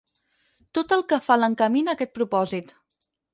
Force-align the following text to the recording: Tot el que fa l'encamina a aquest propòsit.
Tot 0.77 0.95
el 0.97 1.03
que 1.11 1.19
fa 1.27 1.37
l'encamina 1.41 1.93
a 1.95 1.99
aquest 1.99 2.15
propòsit. 2.17 2.75